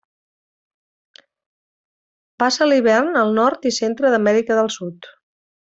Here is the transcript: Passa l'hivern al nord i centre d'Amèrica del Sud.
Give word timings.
Passa 2.45 2.69
l'hivern 2.69 3.23
al 3.25 3.37
nord 3.41 3.71
i 3.73 3.77
centre 3.79 4.15
d'Amèrica 4.17 4.63
del 4.63 4.77
Sud. 4.79 5.15